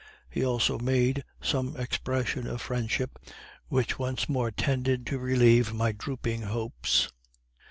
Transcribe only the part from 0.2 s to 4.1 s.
He also made some expression of friendship, which